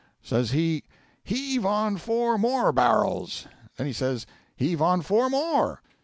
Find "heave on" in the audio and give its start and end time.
1.23-1.97, 4.55-5.03